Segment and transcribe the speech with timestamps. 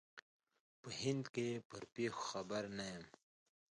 [0.81, 3.05] په هند کې پر پېښو خبر نه یم.